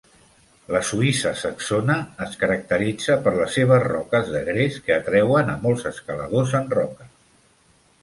La 0.75 0.79
Suïssa 0.91 1.33
saxona 1.41 1.97
es 2.25 2.33
caracteritza 2.45 3.19
per 3.29 3.35
les 3.37 3.55
seves 3.59 3.87
roques 3.87 4.35
de 4.39 4.43
gres 4.51 4.83
que 4.89 4.99
atreuen 4.99 5.57
a 5.57 5.61
molts 5.69 5.89
escaladors 5.95 6.61
en 6.65 6.71
roca. 6.79 7.13